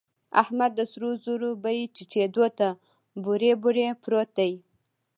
احمد 0.41 0.71
د 0.75 0.81
سرو 0.91 1.11
زرو 1.25 1.49
بيې 1.63 1.83
ټيټېدو 1.95 2.45
ته 2.57 2.67
بوړۍ 3.23 3.51
بوړۍ 3.61 3.85
پروت 4.03 4.29
دی. 4.37 4.53